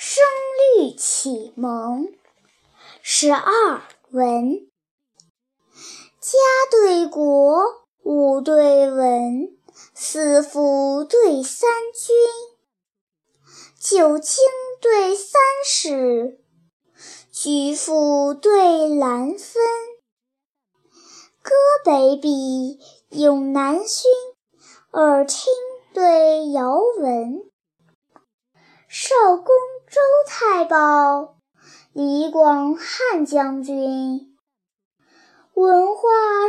[0.00, 0.24] 声
[0.76, 2.14] 律启蒙。
[3.02, 4.70] 十二文，
[6.20, 6.38] 家
[6.70, 7.64] 对国，
[8.04, 9.58] 武对文，
[9.94, 12.14] 四府对三军，
[13.80, 14.44] 九卿
[14.80, 16.38] 对三史，
[17.32, 19.60] 举府对兰分。
[21.42, 21.50] 歌
[21.84, 22.78] 北鄙，
[23.10, 24.04] 咏南薰，
[24.92, 25.52] 耳听
[25.92, 27.47] 对遥闻。
[28.90, 29.44] 少公
[29.86, 31.36] 周太保，
[31.92, 34.34] 李广汉将军。
[35.52, 36.00] 文化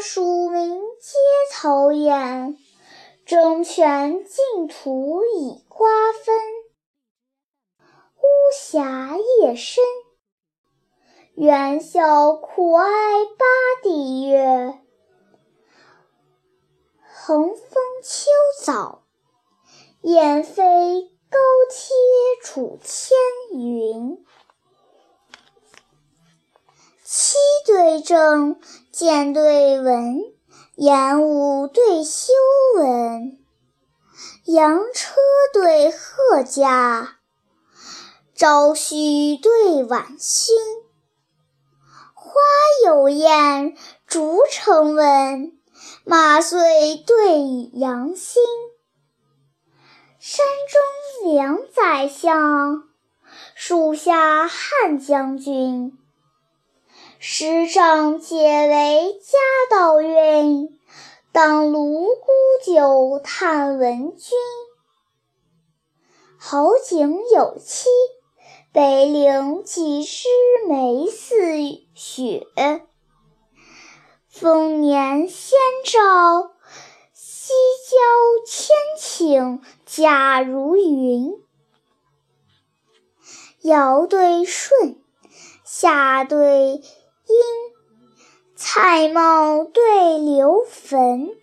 [0.00, 1.18] 庶民皆
[1.52, 2.56] 讨厌，
[3.26, 6.36] 争权竞图以瓜分。
[8.18, 8.22] 巫
[8.56, 9.82] 峡夜深，
[11.34, 12.84] 猿啸苦哀
[13.36, 13.46] 八
[13.82, 14.78] 地月。
[17.02, 18.30] 横风秋
[18.64, 19.02] 早，
[20.02, 21.10] 雁飞。
[21.30, 21.38] 高
[21.70, 21.94] 贴
[22.42, 23.16] 楚千
[23.52, 24.24] 云，
[27.04, 30.22] 七对正，见对文，
[30.76, 32.32] 言武对修
[32.76, 33.38] 文，
[34.44, 35.16] 羊车
[35.52, 37.18] 对贺驾，
[38.34, 40.56] 朝序对晚勋，
[42.14, 42.32] 花
[42.86, 45.58] 有艳，竹成文，
[46.04, 48.42] 马遂对羊心。
[50.30, 52.82] 山中两宰相，
[53.54, 55.96] 树下汉将军。
[57.18, 59.38] 师长皆为家
[59.74, 60.78] 道运，
[61.32, 62.26] 当卢沽
[62.62, 64.36] 酒叹闻君。
[66.36, 67.88] 好景有期，
[68.70, 70.28] 北岭几枝
[70.68, 71.36] 梅似
[71.94, 72.46] 雪？
[74.28, 76.57] 丰年先兆。
[77.88, 77.96] 交
[78.46, 81.42] 千顷甲如云，
[83.62, 85.00] 尧对舜，
[85.64, 86.82] 夏对殷，
[88.54, 91.34] 蔡瑁对刘坟，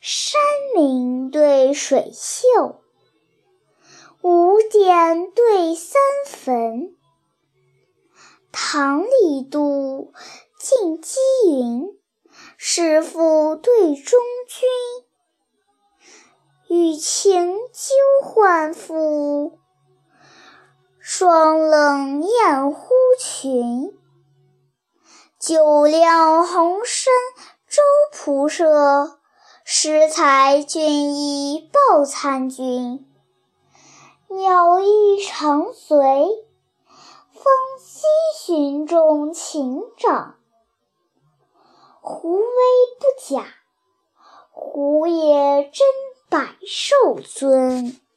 [0.00, 0.40] 山
[0.74, 2.80] 明对水秀，
[4.22, 6.96] 五点对三坟，
[8.50, 10.14] 唐李杜
[10.58, 11.18] 晋姬
[11.50, 11.98] 云。
[12.64, 14.68] 师父对中军，
[16.74, 17.94] 与情纠
[18.26, 19.58] 换妇，
[20.98, 23.94] 霜冷艳忽群。
[25.38, 27.12] 酒酿红参
[27.68, 27.82] 周
[28.14, 29.18] 仆射，
[29.64, 33.06] 十才俊逸报参军。
[34.28, 35.98] 鸟意长随，
[37.34, 37.44] 风
[37.78, 38.06] 息
[38.38, 40.36] 寻众情长。
[42.00, 42.44] 胡威
[42.98, 43.44] 不假，
[44.50, 45.86] 胡也真
[46.32, 48.01] 百兽尊。